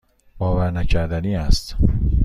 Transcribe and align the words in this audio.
باورنکردنی 0.37 1.35
است. 1.35 1.75